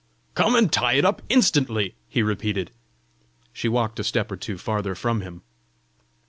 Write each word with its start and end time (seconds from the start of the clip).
"Come 0.33 0.55
and 0.55 0.71
tie 0.73 0.93
it 0.93 1.05
up 1.05 1.21
instantly!" 1.29 1.93
he 2.09 2.23
repeated. 2.23 2.71
She 3.53 3.69
walked 3.69 3.99
a 3.99 4.03
step 4.03 4.31
or 4.31 4.35
two 4.35 4.57
farther 4.57 4.95
from 4.95 5.21
him. 5.21 5.43